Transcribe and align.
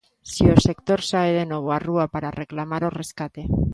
Si, 0.31 0.45
o 0.55 0.57
sector 0.67 0.99
sae 1.09 1.31
de 1.39 1.45
novo 1.51 1.67
á 1.77 1.79
rúa 1.87 2.05
para 2.13 2.35
reclamar 2.41 2.81
o 2.85 2.93
rescate. 3.01 3.41